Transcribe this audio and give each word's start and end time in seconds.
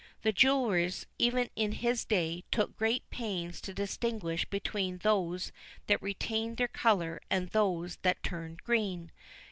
The 0.23 0.31
jewellers, 0.33 1.05
even 1.19 1.51
in 1.55 1.73
his 1.73 2.05
day, 2.05 2.43
took 2.49 2.75
great 2.75 3.07
pains 3.11 3.61
to 3.61 3.71
distinguish 3.71 4.45
between 4.45 4.97
those 4.97 5.51
that 5.85 6.01
retained 6.01 6.57
their 6.57 6.67
colour 6.67 7.21
and 7.29 7.49
those 7.49 7.97
that 7.97 8.23
turned 8.23 8.63
green. 8.63 9.11